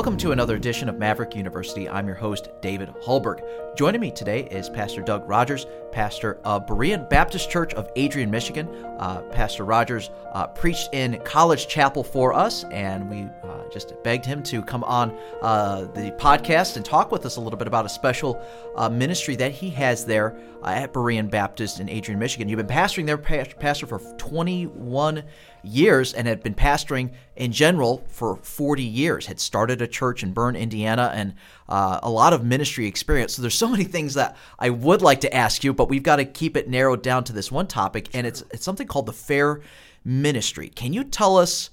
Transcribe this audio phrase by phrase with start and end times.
[0.00, 1.86] Welcome to another edition of Maverick University.
[1.86, 3.42] I'm your host, David Hallberg.
[3.76, 8.66] Joining me today is Pastor Doug Rogers, pastor of Berean Baptist Church of Adrian, Michigan.
[8.98, 14.26] Uh, pastor Rogers uh, preached in College Chapel for us, and we uh, just begged
[14.26, 17.86] him to come on uh, the podcast and talk with us a little bit about
[17.86, 18.42] a special
[18.76, 22.48] uh, ministry that he has there uh, at Berean Baptist in Adrian, Michigan.
[22.48, 25.22] You've been pastoring there, Pastor, for 21
[25.62, 29.26] years and had been pastoring in general for 40 years.
[29.26, 31.34] Had started a church in Berne, Indiana, and
[31.68, 33.34] uh, a lot of ministry experience.
[33.34, 36.16] So there's so many things that I would like to ask you, but we've got
[36.16, 39.12] to keep it narrowed down to this one topic, and it's it's something called the
[39.12, 39.60] Fair
[40.04, 40.68] Ministry.
[40.68, 41.70] Can you tell us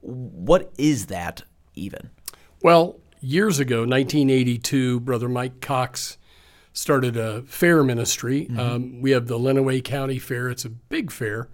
[0.00, 1.42] what is that
[1.74, 2.10] even?
[2.62, 6.18] Well, years ago, 1982, Brother Mike Cox
[6.72, 8.46] started a fair ministry.
[8.46, 8.60] Mm-hmm.
[8.60, 10.48] Um, we have the Lenawee County Fair.
[10.48, 11.48] It's a big fair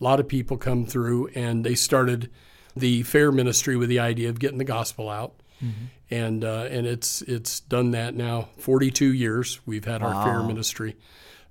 [0.00, 2.30] a lot of people come through, and they started
[2.76, 5.34] the fair ministry with the idea of getting the gospel out.
[5.62, 5.84] Mm-hmm.
[6.10, 9.60] And uh, and it's it's done that now 42 years.
[9.66, 10.96] We've had our fair ministry.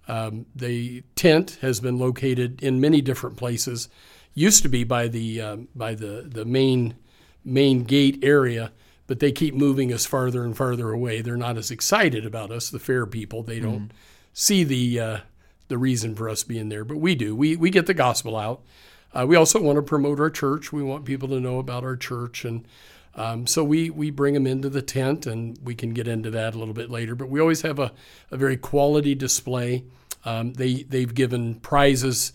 [0.07, 3.89] Um, the tent has been located in many different places.
[4.35, 6.95] Used to be by the um, by the the main
[7.45, 8.71] main gate area,
[9.05, 11.21] but they keep moving us farther and farther away.
[11.21, 13.43] They're not as excited about us, the fair people.
[13.43, 13.97] They don't mm-hmm.
[14.33, 15.17] see the uh,
[15.67, 17.35] the reason for us being there, but we do.
[17.35, 18.61] We we get the gospel out.
[19.13, 20.73] Uh, we also want to promote our church.
[20.73, 22.67] We want people to know about our church, and
[23.15, 26.55] um, so we we bring them into the tent, and we can get into that
[26.55, 27.13] a little bit later.
[27.13, 27.91] But we always have a,
[28.31, 29.83] a very quality display.
[30.25, 32.33] Um, they they've given prizes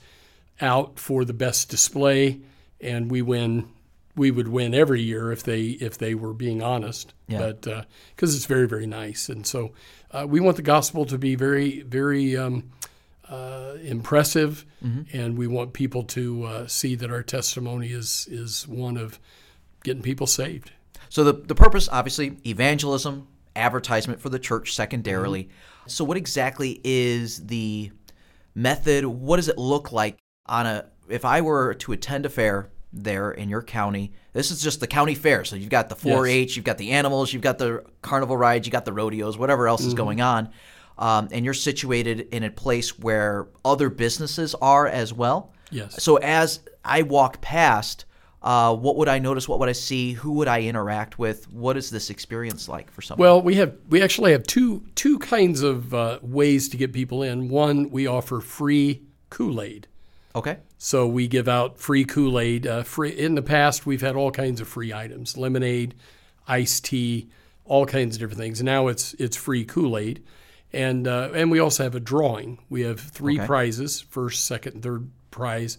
[0.61, 2.41] out for the best display,
[2.81, 3.69] and we win.
[4.17, 7.39] We would win every year if they if they were being honest, yeah.
[7.39, 9.73] but because uh, it's very very nice, and so
[10.11, 12.37] uh, we want the gospel to be very very.
[12.37, 12.71] Um,
[13.29, 15.03] uh, impressive, mm-hmm.
[15.15, 19.19] and we want people to uh, see that our testimony is is one of
[19.85, 20.73] getting people saved.
[21.09, 25.45] So the the purpose, obviously, evangelism, advertisement for the church, secondarily.
[25.45, 25.89] Mm-hmm.
[25.89, 27.91] So what exactly is the
[28.55, 29.05] method?
[29.05, 30.19] What does it look like
[30.49, 30.87] on a?
[31.09, 34.87] If I were to attend a fair there in your county, this is just the
[34.87, 35.45] county fair.
[35.45, 36.57] So you've got the 4-H, yes.
[36.57, 39.81] you've got the animals, you've got the carnival rides, you got the rodeos, whatever else
[39.81, 39.89] mm-hmm.
[39.89, 40.51] is going on
[40.99, 45.53] um, and you're situated in a place where other businesses are as well.
[45.71, 46.03] Yes.
[46.03, 48.05] So as I walk past,
[48.43, 49.49] uh, what would I notice?
[49.49, 50.13] What would I see?
[50.13, 51.51] Who would I interact with?
[51.53, 53.27] What is this experience like for someone?
[53.27, 57.23] Well, we have we actually have two two kinds of uh, ways to get people
[57.23, 57.49] in.
[57.49, 59.89] One, we offer free Kool Aid.
[60.39, 60.59] Okay.
[60.79, 62.67] So we give out free Kool Aid.
[62.67, 65.95] Uh, free in the past, we've had all kinds of free items: lemonade,
[66.47, 67.29] iced tea,
[67.65, 68.63] all kinds of different things.
[68.63, 70.23] Now it's it's free Kool Aid
[70.73, 72.59] and uh, and we also have a drawing.
[72.69, 73.47] We have three okay.
[73.47, 75.79] prizes: first, second, third prize.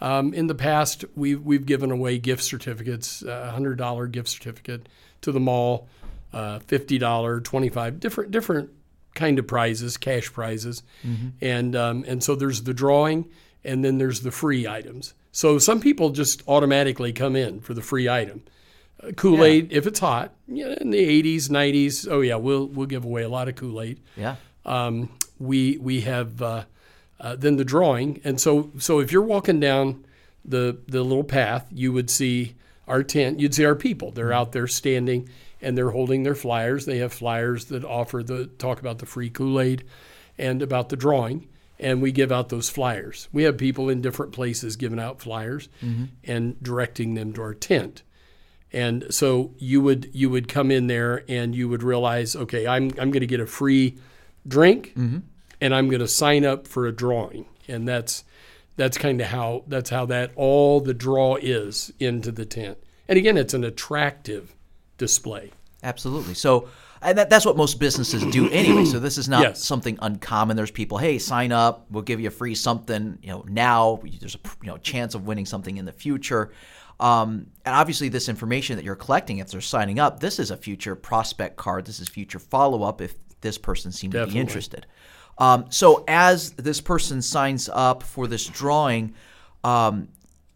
[0.00, 4.88] Um, in the past, we've we've given away gift certificates, a hundred dollar gift certificate
[5.22, 5.88] to the mall,
[6.32, 8.70] uh, fifty dollar, twenty five different different
[9.14, 11.28] kind of prizes, cash prizes, mm-hmm.
[11.40, 13.28] and um, and so there's the drawing,
[13.64, 15.14] and then there's the free items.
[15.32, 18.42] So some people just automatically come in for the free item.
[19.16, 19.78] Kool Aid yeah.
[19.78, 20.34] if it's hot.
[20.46, 22.08] Yeah, in the 80s, 90s.
[22.10, 24.00] Oh yeah, we'll we'll give away a lot of Kool Aid.
[24.16, 24.36] Yeah.
[24.64, 26.64] Um, we we have uh,
[27.20, 30.04] uh, then the drawing, and so so if you're walking down
[30.44, 33.38] the the little path, you would see our tent.
[33.38, 34.10] You'd see our people.
[34.10, 35.28] They're out there standing,
[35.62, 36.84] and they're holding their flyers.
[36.84, 39.84] They have flyers that offer the talk about the free Kool Aid,
[40.36, 41.46] and about the drawing.
[41.80, 43.28] And we give out those flyers.
[43.32, 46.06] We have people in different places giving out flyers mm-hmm.
[46.24, 48.02] and directing them to our tent.
[48.72, 52.90] And so you would you would come in there and you would realize, okay, I'm
[52.98, 53.96] I'm going to get a free
[54.46, 55.18] drink, mm-hmm.
[55.60, 58.24] and I'm going to sign up for a drawing, and that's
[58.76, 62.76] that's kind of how that's how that all the draw is into the tent.
[63.08, 64.54] And again, it's an attractive
[64.98, 65.52] display.
[65.82, 66.34] Absolutely.
[66.34, 66.68] So.
[67.02, 68.84] And that, that's what most businesses do anyway.
[68.84, 69.64] So this is not yes.
[69.64, 70.56] something uncommon.
[70.56, 71.86] There's people, hey, sign up.
[71.90, 73.18] We'll give you a free something.
[73.22, 76.52] You know, now there's a you know chance of winning something in the future.
[77.00, 80.56] Um, and obviously, this information that you're collecting, if they're signing up, this is a
[80.56, 81.86] future prospect card.
[81.86, 84.32] This is future follow up if this person seems Definitely.
[84.32, 84.86] to be interested.
[85.38, 89.14] Um, so, as this person signs up for this drawing,
[89.62, 90.08] um,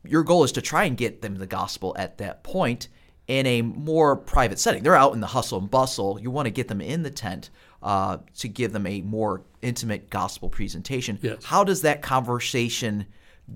[0.05, 2.89] your goal is to try and get them the gospel at that point
[3.39, 4.83] in a more private setting.
[4.83, 6.21] They're out in the hustle and bustle.
[6.21, 7.49] You want to get them in the tent
[7.83, 11.19] uh, to give them a more intimate gospel presentation.
[11.23, 11.45] Yes.
[11.45, 13.07] How does that conversation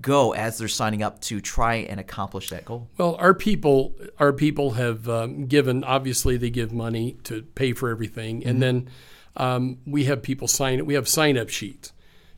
[0.01, 2.89] go as they're signing up to try and accomplish that goal?
[2.97, 5.83] Well, our people, our people have um, given.
[5.83, 8.89] Obviously, they give money to pay for everything, and then
[9.35, 10.85] um, we have people sign.
[10.87, 11.93] We have sign up sheets,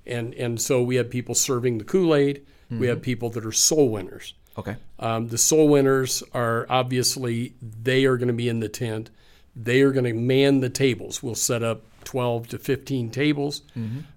[0.05, 2.45] and and so we have people serving the Kool Aid.
[2.71, 4.35] We have people that are soul winners.
[4.59, 4.75] Okay.
[4.99, 9.09] Um, the soul winners are obviously they are going to be in the tent.
[9.55, 11.23] They are going to man the tables.
[11.23, 13.61] We'll set up 12 to 15 tables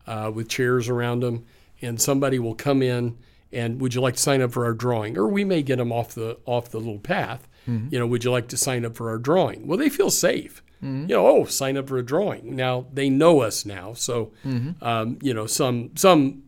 [0.06, 1.44] uh, with chairs around them,
[1.80, 3.16] and somebody will come in
[3.52, 5.18] and would you like to sign up for our drawing?
[5.18, 7.46] Or we may get them off the off the little path.
[7.92, 9.66] You know, would you like to sign up for our drawing?
[9.68, 10.62] Well, they feel safe.
[11.08, 12.56] You know, oh, sign up for a drawing.
[12.56, 14.32] Now they know us now, so
[14.80, 16.42] um, you know some some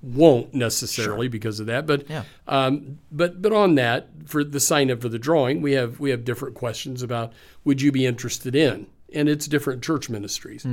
[0.00, 1.86] won't necessarily because of that.
[1.86, 2.24] But Yeah.
[2.46, 6.10] um, but but on that for the sign up for the drawing, we have we
[6.10, 7.32] have different questions about
[7.64, 10.64] would you be interested in, and it's different church ministries,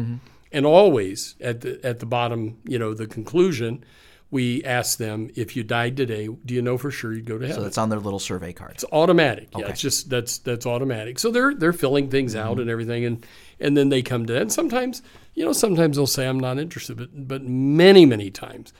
[0.51, 3.83] and always at the at the bottom, you know, the conclusion,
[4.31, 7.45] we ask them if you died today, do you know for sure you'd go to
[7.48, 7.56] heaven?
[7.62, 8.71] So that's on their little survey card.
[8.75, 9.50] It's automatic.
[9.57, 11.18] Yeah, it's just that's that's automatic.
[11.19, 13.25] So they're they're filling things out and everything, and
[13.60, 14.42] and then they come to that.
[14.44, 15.01] And sometimes,
[15.33, 18.74] you know, sometimes they'll say I'm not interested, but but many many times,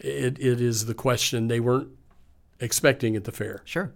[0.00, 1.88] it, it is the question they weren't
[2.60, 3.62] expecting at the fair.
[3.64, 3.92] Sure.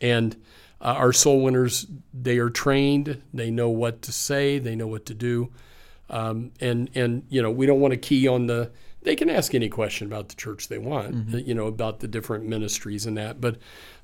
[0.00, 0.36] And
[0.80, 3.22] uh, our soul winners, they are trained.
[3.32, 4.58] They know what to say.
[4.58, 5.52] They know what to do.
[6.08, 8.70] Um, and and you know, we don't want to key on the.
[9.02, 11.34] They can ask any question about the church they want.
[11.34, 13.40] uh, You know, about the different ministries and that.
[13.40, 13.58] But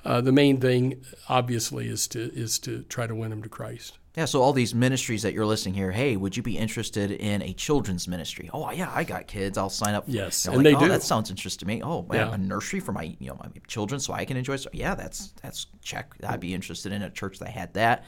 [0.05, 3.99] uh, the main thing, obviously, is to is to try to win them to Christ.
[4.17, 7.41] Yeah, so all these ministries that you're listing here, hey, would you be interested in
[7.41, 8.51] a children's ministry?
[8.53, 9.57] Oh, yeah, I got kids.
[9.57, 10.05] I'll sign up.
[10.07, 10.89] Yes, and like, they oh, do.
[10.89, 11.83] That sounds interesting to me.
[11.83, 12.31] Oh, Yeah.
[12.31, 14.57] a nursery for my you know my children so I can enjoy.
[14.57, 16.15] So yeah, that's that's check.
[16.27, 18.05] I'd be interested in a church that had that,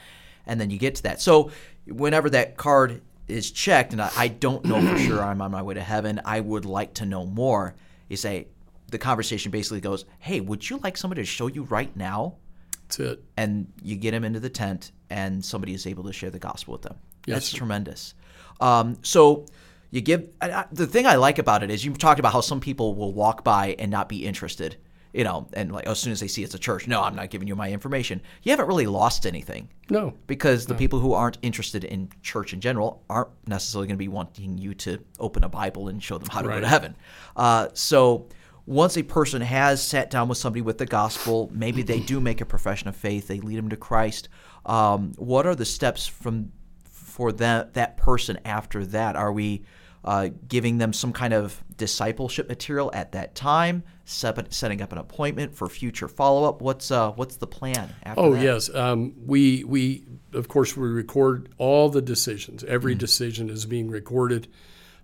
[0.46, 1.22] and then you get to that.
[1.22, 1.50] So
[1.86, 5.62] whenever that card is checked, and I, I don't know for sure I'm on my
[5.62, 7.74] way to heaven, I would like to know more.
[8.10, 8.48] You say
[8.90, 12.34] the conversation basically goes, hey, would you like somebody to show you right now?
[12.82, 13.24] That's it.
[13.38, 16.72] and you get him into the tent and somebody is able to share the gospel
[16.72, 16.96] with them.
[17.26, 17.58] That's Yes.
[17.58, 18.14] tremendous.
[18.60, 19.46] Um, so
[19.90, 22.60] you give I, the thing I like about it is you've talked about how some
[22.60, 24.76] people will walk by and not be interested,
[25.12, 27.30] you know, and like as soon as they see it's a church, no, I'm not
[27.30, 28.20] giving you my information.
[28.42, 30.14] You haven't really lost anything No.
[30.26, 34.08] because the people who aren't interested in church in general aren't necessarily going to be
[34.08, 36.96] wanting you to open a Bible and show them how to go to heaven.
[37.36, 38.26] Uh, so
[38.66, 42.40] once a person has sat down with somebody with the gospel, maybe they do make
[42.40, 44.28] a profession of faith, they lead them to Christ.
[44.66, 46.52] Um, what are the steps from
[46.84, 49.16] for that that person after that?
[49.16, 49.64] Are we
[50.04, 54.98] uh, giving them some kind of discipleship material at that time, set, setting up an
[54.98, 56.60] appointment for future follow up?
[56.60, 58.26] What's uh, what's the plan after that?
[58.26, 58.42] Oh that?
[58.42, 62.64] yes, um, we we of course we record all the decisions.
[62.64, 64.48] Every decision is being recorded.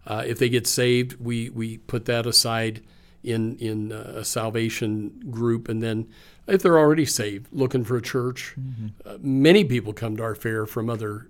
[0.07, 2.83] Uh, if they get saved, we we put that aside
[3.23, 6.09] in in uh, a salvation group, and then
[6.50, 8.55] if they're already saved, looking for a church,
[9.05, 11.29] uh, many people come to our fair from other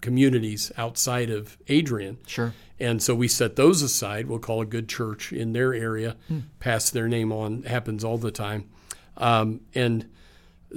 [0.00, 2.18] communities outside of Adrian.
[2.26, 2.52] Sure.
[2.78, 4.26] And so we set those aside.
[4.26, 6.16] We'll call a good church in their area,
[6.58, 7.62] pass their name on.
[7.62, 8.68] Happens all the time,
[9.16, 10.08] um, and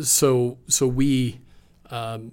[0.02, 1.40] so so we
[1.90, 2.32] um,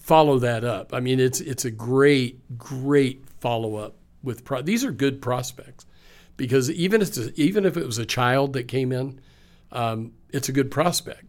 [0.00, 0.94] follow that up.
[0.94, 5.84] I mean, it's it's a great great follow up with pro- these are good prospects
[6.38, 9.20] because even if even if it was a child that came in,
[9.70, 11.24] um, it's a good prospect.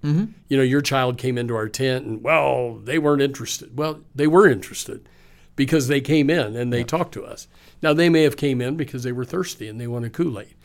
[0.47, 3.77] You know, your child came into our tent and well, they weren't interested.
[3.77, 5.09] Well, they were interested
[5.57, 7.49] because they came in and they talked to us.
[7.81, 10.55] Now they may have came in because they were thirsty and they wanted Kool Aid,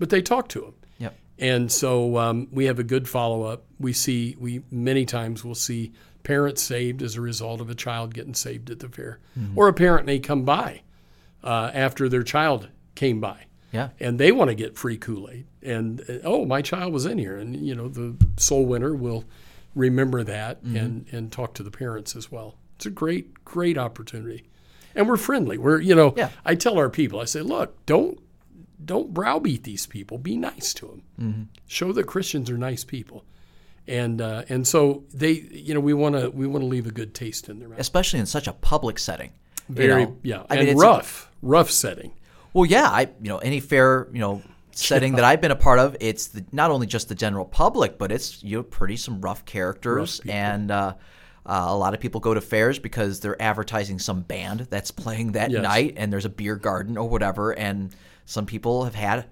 [0.00, 0.74] but they talked to them.
[0.98, 1.14] Yep.
[1.38, 3.64] And so um, we have a good follow up.
[3.78, 5.92] We see we many times we'll see
[6.22, 9.20] parents saved as a result of a child getting saved at the fair,
[9.54, 10.82] or a parent may come by
[11.42, 13.90] uh, after their child came by, Yeah.
[14.00, 15.46] and they want to get free Kool Aid.
[15.62, 19.24] And uh, oh, my child was in here, and you know the soul winner will
[19.74, 22.56] remember that and and talk to the parents as well.
[22.76, 24.48] It's a great great opportunity,
[24.94, 25.58] and we're friendly.
[25.58, 26.30] We're you know Yeah.
[26.44, 28.18] I tell our people I say look don't
[28.84, 30.16] don't browbeat these people.
[30.18, 31.48] Be nice to them.
[31.66, 33.24] Show that Christians are nice people,
[33.86, 36.90] and uh, and so they, you know, we want to we want to leave a
[36.90, 37.78] good taste in their mouth.
[37.78, 39.32] especially in such a public setting.
[39.68, 40.16] you Very know?
[40.22, 42.12] yeah, I and mean, it's a- rough, rough setting.
[42.52, 44.42] Well, yeah, I you know any fair you know
[44.72, 47.98] setting that I've been a part of, it's the, not only just the general public,
[47.98, 50.34] but it's you know pretty some rough characters people.
[50.36, 50.70] and.
[50.70, 50.94] Uh,
[51.46, 55.32] uh, a lot of people go to fairs because they're advertising some band that's playing
[55.32, 55.62] that Yes.
[55.62, 57.52] night, and there's a beer garden or whatever.
[57.58, 59.24] And some people have had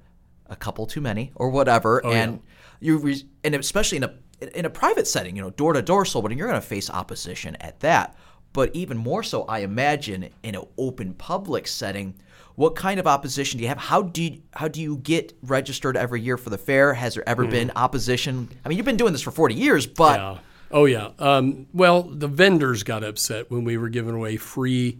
[0.46, 2.40] a couple too many or whatever, Oh, and
[2.80, 4.14] you re- and especially in a
[4.54, 6.88] in a private setting, you know, door to door soul, but you're going to face
[6.88, 8.16] opposition at that.
[8.54, 12.14] But even more so, I imagine in an open public setting
[12.58, 13.78] what kind of opposition do you have?
[13.78, 16.92] How do you, how do you get registered every year for the fair?
[16.92, 18.48] Has there ever been opposition?
[18.64, 20.38] I mean, you've been doing this for 40 years, but Yeah.
[20.72, 21.10] Oh yeah.
[21.20, 24.98] Um, well, the vendors got upset when we were giving away free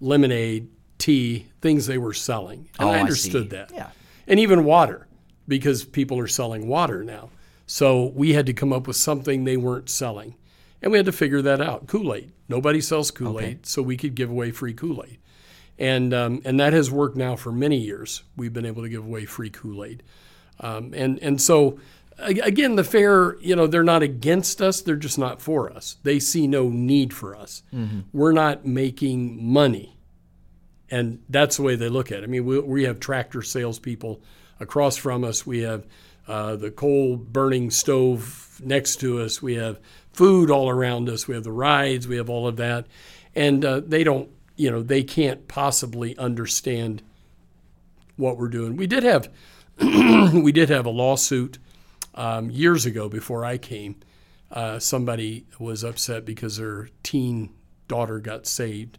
[0.00, 3.56] lemonade, tea, things they were selling, and Oh, I I understood see.
[3.56, 3.72] that.
[3.74, 3.88] Yeah.
[4.28, 5.06] And even water,
[5.48, 7.30] because people are selling water now.
[7.66, 10.36] So we had to come up with something they weren't selling,
[10.82, 11.88] and we had to figure that out.
[11.88, 12.32] Kool Aid.
[12.48, 15.18] Nobody sells Kool Aid, so we could give away free Kool Aid,
[15.78, 18.22] and um, and that has worked now for many years.
[18.36, 20.02] We've been able to give away free Kool Aid.
[20.60, 21.78] Um, and and so
[22.18, 25.96] again, the fair, you know, they're not against us; they're just not for us.
[26.02, 27.62] They see no need for us.
[28.12, 29.98] We're not making money,
[30.90, 32.24] and that's the way they look at it.
[32.24, 34.22] I mean, we, we have tractor salespeople
[34.60, 35.46] across from us.
[35.46, 35.86] We have
[36.26, 39.42] uh, the coal burning stove next to us.
[39.42, 39.78] We have
[40.12, 41.28] food all around us.
[41.28, 42.08] We have the rides.
[42.08, 42.86] We have all of that,
[43.34, 47.02] and uh, they don't, you know, they can't possibly understand
[48.16, 48.76] what we're doing.
[48.76, 49.30] We did have
[49.78, 51.58] we did have a lawsuit
[52.14, 53.96] um, years ago before I came.
[54.50, 57.50] Uh, somebody was upset because their teen
[57.88, 58.98] daughter got saved,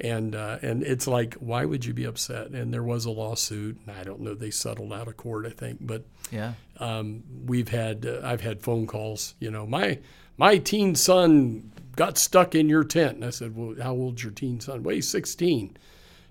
[0.00, 2.48] and uh, and it's like, why would you be upset?
[2.48, 4.34] And there was a lawsuit, and I don't know.
[4.34, 6.54] They settled out of court, I think, but yeah.
[6.78, 9.34] um, we've had uh, I've had phone calls.
[9.38, 10.00] You know, my
[10.36, 14.32] my teen son got stuck in your tent, and I said, well, how old's your
[14.32, 14.82] teen son?
[14.82, 15.76] Well, he's 16.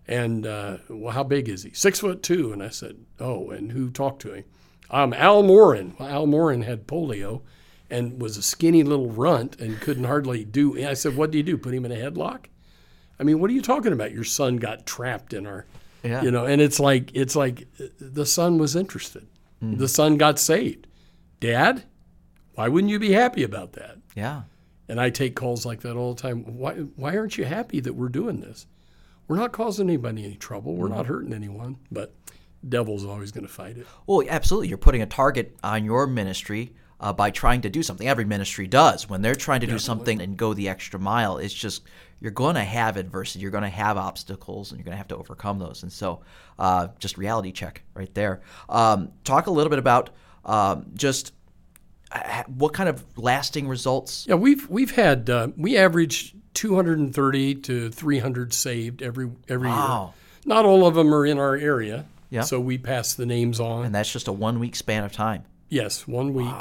[0.07, 1.71] And uh, well, how big is he?
[1.73, 2.51] Six foot two.
[2.51, 4.43] And I said, oh, and who talked to him?
[4.89, 5.95] Um, Al Morin.
[5.99, 7.41] Well, Al Morin had polio
[7.89, 10.75] and was a skinny little runt and couldn't hardly do.
[10.75, 11.57] And I said, what do you do?
[11.57, 12.45] Put him in a headlock?
[13.19, 14.11] I mean, what are you talking about?
[14.11, 15.65] Your son got trapped in our,
[16.03, 16.23] Yeah.
[16.23, 16.45] you know.
[16.45, 19.27] And it's like it's like uh, the son was interested.
[19.61, 20.87] The son got saved.
[21.39, 21.83] Dad,
[22.61, 23.97] why wouldn't you be happy about that?
[24.15, 24.43] Yeah.
[24.87, 26.59] And I take calls like that all the time.
[26.59, 28.67] Why, why aren't you happy that we're doing this?
[29.27, 30.75] We're not causing anybody any trouble.
[30.75, 31.77] We're not hurting anyone.
[31.91, 32.13] But
[32.69, 33.87] devil's always going to fight it.
[34.05, 34.67] Well, absolutely.
[34.67, 38.07] You're putting a target on your ministry uh, by trying to do something.
[38.07, 39.09] Every ministry does.
[39.09, 41.81] When they're trying to do something and go the extra mile, it's just
[42.19, 43.39] you're going to have adversity.
[43.39, 45.81] You're going to have obstacles, and you're going to have to overcome those.
[45.81, 46.21] And so,
[46.59, 48.41] uh, just reality check right there.
[48.69, 50.11] Um, talk a little bit about
[50.45, 51.33] um, just
[52.47, 54.25] what kind of lasting results.
[54.27, 60.13] Yeah, we've we've had uh, we average 230 to 300 saved every every Wow.
[60.15, 60.53] year.
[60.55, 62.05] Not all of them are in our area.
[62.29, 62.41] Yeah.
[62.41, 63.85] So we pass the names on.
[63.85, 65.43] And that's just a one week span of time.
[65.69, 66.53] Yes, one week,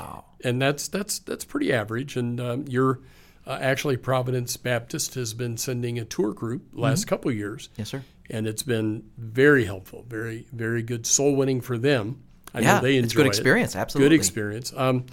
[0.45, 2.16] and that's that's that's pretty average.
[2.16, 3.00] And um, you're
[3.47, 8.04] uh, actually Providence Baptist has been sending a tour group last couple years, Yes, sir.
[8.28, 12.23] and it's been very helpful, very very good soul winning for them.
[12.54, 13.28] I Yeah, know they enjoy it's good it.
[13.28, 13.76] experience.
[13.76, 14.09] Absolutely.
[14.11, 14.73] Good experience.
[14.76, 15.04] Um,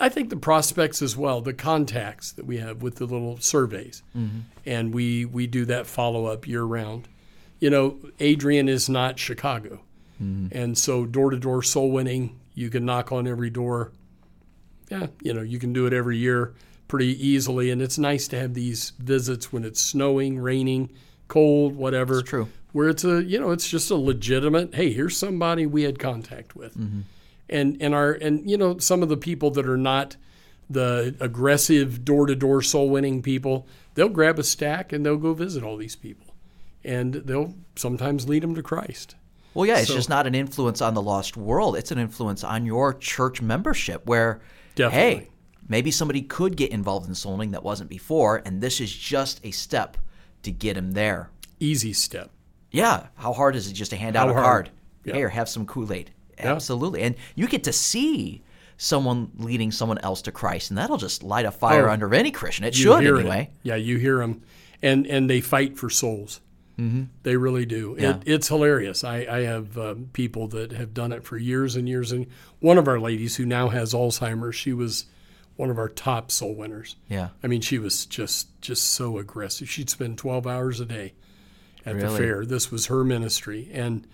[0.00, 4.02] I think the prospects as well, the contacts that we have with the little surveys,
[4.16, 4.40] Mm-hmm.
[4.66, 7.08] and we we do that follow up year round.
[7.60, 9.80] You know, Adrian is not Chicago,
[10.22, 10.48] Mm-hmm.
[10.56, 13.92] and so door to door soul winning, you can knock on every door.
[14.90, 16.52] Yeah, you know, you can do it every year
[16.88, 20.90] pretty easily, and it's nice to have these visits when it's snowing, raining,
[21.28, 22.48] cold, whatever It's true.
[22.72, 26.54] where it's a you know it's just a legitimate hey here's somebody we had contact
[26.56, 27.00] with mm-hmm.
[27.48, 30.16] and and our and you know some of the people that are not
[30.70, 35.76] the aggressive door-to-door soul winning people they'll grab a stack and they'll go visit all
[35.76, 36.34] these people
[36.84, 39.14] and they'll sometimes lead them to christ
[39.54, 41.76] Well, yeah, it's just not an influence on the lost world.
[41.76, 44.40] It's an influence on your church membership where,
[44.76, 45.24] Definitely.
[45.24, 45.28] hey,
[45.68, 49.40] maybe somebody could get involved in soul winning that wasn't before, and this is just
[49.44, 49.98] a step
[50.42, 51.30] to get him there.
[51.60, 52.30] easy step
[52.70, 53.06] Yeah.
[53.16, 54.44] How hard is it just to hand out a hard?
[54.44, 54.70] card?
[55.04, 55.14] Yeah.
[55.14, 56.10] Hey, or have some Kool Aid.
[56.38, 57.02] Absolutely.
[57.02, 58.42] And you get to see
[58.76, 61.92] someone leading someone else to Christ, and that'll just light a fire Oh.
[61.92, 62.64] under any Christian.
[62.64, 63.20] It should, hear it.
[63.20, 63.50] anyway.
[63.62, 64.42] yeah you hear them
[64.82, 66.40] and and they fight for souls
[66.78, 67.04] mm-hmm.
[67.22, 68.16] they really do Yeah.
[68.16, 71.88] it, it's hilarious i, I have um, people that have done it for years and
[71.88, 72.26] years and
[72.58, 75.04] one of our ladies who now has alzheimer's she was
[75.62, 77.28] one of our top soul winners Yeah.
[77.42, 81.14] i mean she was just just so aggressive she'd spend 12 hours a day
[81.86, 84.06] at the fair this was her ministry and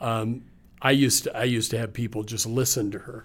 [0.00, 0.42] um,
[0.80, 3.24] I used to I used to have people just listen to her,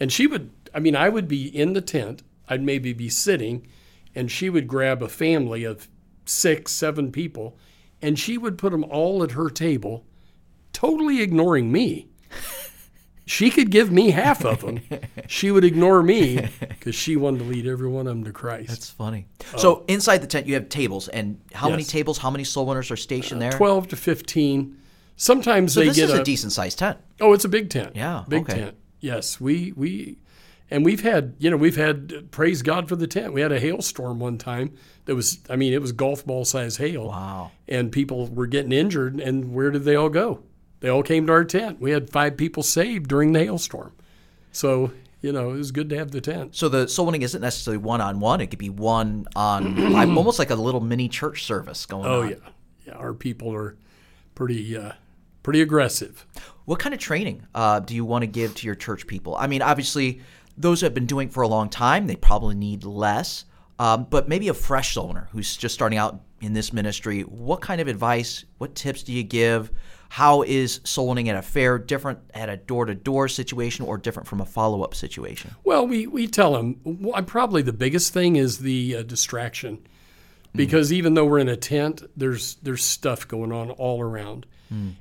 [0.00, 0.50] and she would.
[0.74, 2.22] I mean, I would be in the tent.
[2.48, 3.66] I'd maybe be sitting,
[4.14, 5.88] and she would grab a family of
[6.24, 7.58] six, seven people,
[8.00, 10.06] and she would put them all at her table,
[10.72, 12.08] totally ignoring me.
[13.26, 14.80] She could give me half of them.
[15.28, 18.68] She would ignore me because she wanted to lead every one of them to Christ.
[18.68, 19.26] That's funny.
[19.54, 19.58] Oh.
[19.58, 22.18] So inside the tent, you have tables, and how many tables?
[22.18, 23.58] How many soul winners are stationed uh, there?
[23.58, 24.78] Twelve to fifteen.
[25.16, 26.98] Sometimes So they this get is a, a decent sized tent.
[27.20, 27.96] Oh, it's a big tent.
[27.96, 28.54] Yeah, big okay.
[28.60, 28.76] tent.
[29.00, 30.18] Yes, we we,
[30.70, 33.32] And we've had, you know, we've had praise God for the tent.
[33.32, 34.74] We had a hailstorm one time
[35.06, 37.08] that was, I mean, it was golf ball size hail.
[37.08, 37.50] Wow.
[37.66, 39.18] And people were getting injured.
[39.20, 40.42] And where did they all go?
[40.80, 41.80] They all came to our tent.
[41.80, 43.92] We had five people saved during the hailstorm.
[44.52, 44.92] So,
[45.22, 46.54] you know, it was good to have the tent.
[46.54, 48.40] So the soul winning isn't necessarily one on one.
[48.40, 52.28] It could be one on, almost like a little mini church service going Oh on.
[52.30, 52.36] yeah,
[52.86, 52.92] yeah.
[52.94, 53.76] Our people are
[54.34, 54.92] pretty, uh,
[55.42, 56.26] pretty aggressive.
[56.66, 59.36] What kind of training uh, do you want to give to your church people?
[59.36, 60.20] I mean, obviously,
[60.58, 63.44] those who have been doing it for a long time, they probably need less.
[63.78, 67.60] Um, but maybe a fresh soul winner who's just starting out in this ministry, what
[67.60, 69.70] kind of advice, what tips do you give?
[70.08, 73.98] How is soul winning at a fair different at a door to door situation or
[73.98, 75.54] different from a follow up situation?
[75.64, 76.76] Well, we, we tell them
[77.26, 79.86] probably the biggest thing is the uh, distraction,
[80.54, 84.46] because even though we're in a tent, there's there's stuff going on all around,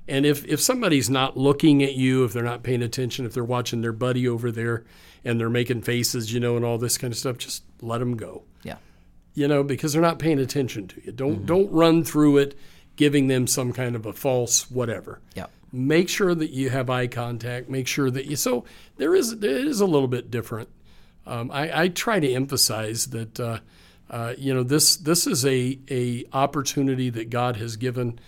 [0.08, 3.44] and if if somebody's not looking at you, if they're not paying attention, if they're
[3.44, 4.84] watching their buddy over there
[5.24, 8.18] and they're making faces, you know, and all this kind of stuff, just let them
[8.18, 8.44] go.
[8.64, 8.78] Yeah.
[9.36, 11.12] You know, because they're not paying attention to you.
[11.12, 12.58] Don't don't run through it,
[12.96, 15.20] giving them some kind of a false whatever.
[15.36, 15.48] Yeah.
[15.72, 17.70] Make sure that you have eye contact.
[17.70, 18.38] Make sure that you.
[18.38, 18.64] So
[18.98, 20.70] there is it is a little bit different.
[21.28, 23.60] Um, I, I try to emphasize that uh,
[24.10, 28.20] uh, you know this this is a a opportunity that God has given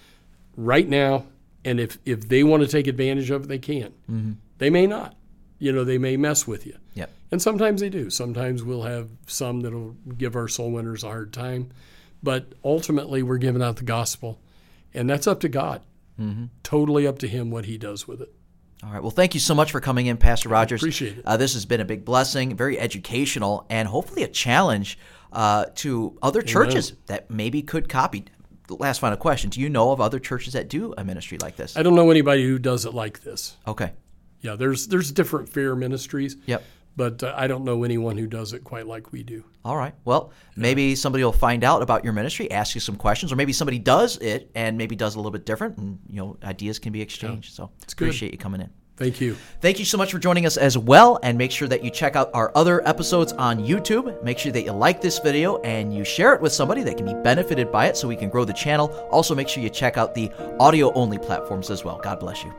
[0.57, 1.25] right now,
[1.63, 3.93] and if if they want to take advantage of it, they can.
[4.57, 5.15] They may not.
[5.59, 6.77] You know, they may mess with you.
[6.93, 7.11] Yep.
[7.31, 8.09] And sometimes they do.
[8.09, 11.71] Sometimes we'll have some that'll give our soul winners a hard time.
[12.21, 14.39] But ultimately, we're giving out the gospel.
[14.93, 15.81] And that's up to God.
[16.19, 16.45] Mm-hmm.
[16.63, 18.33] Totally up to Him what He does with it.
[18.83, 19.01] All right.
[19.01, 20.81] Well, thank you so much for coming in, Pastor Rogers.
[20.81, 21.25] appreciate it.
[21.25, 24.99] Uh, this has been a big blessing, very educational, and hopefully a challenge
[25.33, 28.25] uh, to other churches that maybe could copy.
[28.67, 31.55] The last final question: Do you know of other churches that do a ministry like
[31.55, 31.75] this?
[31.75, 33.57] I don't know anybody who does it like this.
[33.67, 33.91] Okay.
[34.41, 36.37] Yeah, there's there's different fair ministries.
[36.45, 36.63] Yep.
[36.97, 39.43] But uh, I don't know anyone who does it quite like we do.
[39.63, 39.93] All right.
[40.03, 43.53] Well, maybe somebody will find out about your ministry, ask you some questions, or maybe
[43.53, 46.91] somebody does it and maybe does a little bit different, and you know, ideas can
[46.91, 47.53] be exchanged.
[47.53, 47.93] So, good.
[47.93, 48.71] appreciate you coming in.
[48.97, 49.37] Thank you.
[49.61, 52.15] Thank you so much for joining us as well, and make sure that you check
[52.15, 54.23] out our other episodes on YouTube.
[54.23, 57.05] Make sure that you like this video and you share it with somebody that can
[57.05, 58.89] be benefited by it so we can grow the channel.
[59.11, 61.99] Also, make sure you check out the audio only platforms as well.
[62.01, 62.51] God bless you.